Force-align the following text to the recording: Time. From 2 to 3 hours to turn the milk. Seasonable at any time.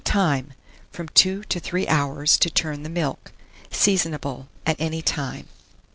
Time. 0.03 0.53
From 0.91 1.09
2 1.09 1.43
to 1.43 1.59
3 1.59 1.87
hours 1.87 2.35
to 2.39 2.49
turn 2.49 2.81
the 2.81 2.89
milk. 2.89 3.31
Seasonable 3.71 4.47
at 4.65 4.81
any 4.81 5.03
time. 5.03 5.45